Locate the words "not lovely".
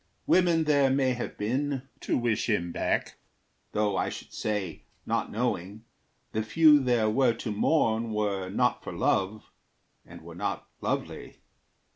10.33-11.43